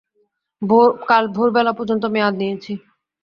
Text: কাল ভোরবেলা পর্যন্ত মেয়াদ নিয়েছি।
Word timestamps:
কাল 1.07 1.23
ভোরবেলা 1.35 1.71
পর্যন্ত 1.73 2.03
মেয়াদ 2.13 2.33
নিয়েছি। 2.37 2.73